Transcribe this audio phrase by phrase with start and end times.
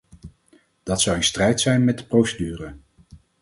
[0.83, 2.75] Dat zou in strijd zijn met de procedure.